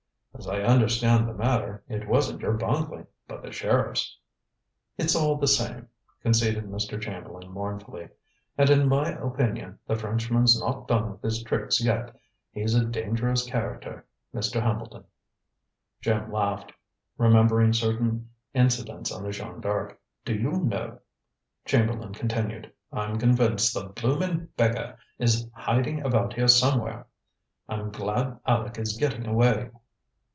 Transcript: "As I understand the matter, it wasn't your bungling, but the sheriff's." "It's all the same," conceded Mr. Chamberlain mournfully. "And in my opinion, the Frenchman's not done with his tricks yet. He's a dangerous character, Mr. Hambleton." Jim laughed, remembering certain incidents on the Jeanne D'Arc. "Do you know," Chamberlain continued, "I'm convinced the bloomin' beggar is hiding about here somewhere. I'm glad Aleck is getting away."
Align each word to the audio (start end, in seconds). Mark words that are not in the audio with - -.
"As 0.33 0.47
I 0.47 0.63
understand 0.63 1.27
the 1.27 1.35
matter, 1.35 1.83
it 1.87 2.07
wasn't 2.07 2.41
your 2.41 2.53
bungling, 2.53 3.05
but 3.27 3.43
the 3.43 3.51
sheriff's." 3.51 4.17
"It's 4.97 5.15
all 5.15 5.35
the 5.35 5.47
same," 5.47 5.89
conceded 6.23 6.63
Mr. 6.65 6.99
Chamberlain 6.99 7.51
mournfully. 7.51 8.09
"And 8.57 8.69
in 8.71 8.87
my 8.89 9.09
opinion, 9.09 9.77
the 9.85 9.95
Frenchman's 9.95 10.59
not 10.59 10.87
done 10.87 11.11
with 11.11 11.21
his 11.21 11.43
tricks 11.43 11.83
yet. 11.83 12.15
He's 12.51 12.73
a 12.73 12.85
dangerous 12.85 13.45
character, 13.45 14.07
Mr. 14.33 14.59
Hambleton." 14.63 15.03
Jim 15.99 16.31
laughed, 16.31 16.71
remembering 17.19 17.71
certain 17.73 18.27
incidents 18.55 19.11
on 19.11 19.23
the 19.23 19.31
Jeanne 19.31 19.59
D'Arc. 19.61 19.99
"Do 20.25 20.33
you 20.33 20.53
know," 20.53 20.99
Chamberlain 21.65 22.13
continued, 22.13 22.71
"I'm 22.91 23.19
convinced 23.19 23.75
the 23.75 23.89
bloomin' 23.89 24.49
beggar 24.57 24.97
is 25.19 25.47
hiding 25.53 26.03
about 26.03 26.33
here 26.33 26.47
somewhere. 26.47 27.05
I'm 27.69 27.91
glad 27.91 28.39
Aleck 28.45 28.79
is 28.79 28.97
getting 28.97 29.27
away." 29.27 29.69